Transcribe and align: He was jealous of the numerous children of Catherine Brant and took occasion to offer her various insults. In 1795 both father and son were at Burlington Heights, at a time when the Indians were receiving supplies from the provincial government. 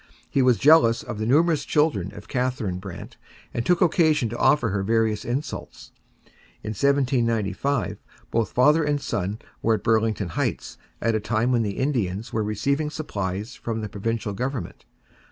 He 0.27 0.41
was 0.41 0.57
jealous 0.57 1.03
of 1.03 1.19
the 1.19 1.27
numerous 1.27 1.63
children 1.63 2.11
of 2.15 2.27
Catherine 2.27 2.79
Brant 2.79 3.17
and 3.53 3.63
took 3.63 3.81
occasion 3.81 4.29
to 4.29 4.37
offer 4.39 4.69
her 4.69 4.81
various 4.81 5.23
insults. 5.23 5.91
In 6.63 6.69
1795 6.71 7.99
both 8.31 8.51
father 8.51 8.83
and 8.83 8.99
son 8.99 9.37
were 9.61 9.75
at 9.75 9.83
Burlington 9.83 10.29
Heights, 10.29 10.79
at 11.03 11.13
a 11.13 11.19
time 11.19 11.51
when 11.51 11.61
the 11.61 11.77
Indians 11.77 12.33
were 12.33 12.41
receiving 12.43 12.89
supplies 12.89 13.53
from 13.53 13.81
the 13.81 13.89
provincial 13.89 14.33
government. 14.33 14.85